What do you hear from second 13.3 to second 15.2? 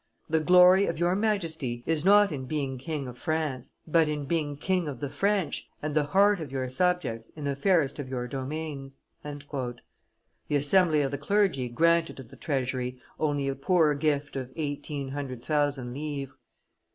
a poor gift of eighteen